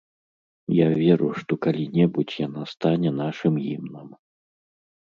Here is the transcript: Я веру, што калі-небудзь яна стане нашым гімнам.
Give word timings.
Я 0.75 0.87
веру, 1.01 1.27
што 1.41 1.59
калі-небудзь 1.67 2.35
яна 2.47 2.63
стане 2.75 3.09
нашым 3.21 3.53
гімнам. 3.69 4.07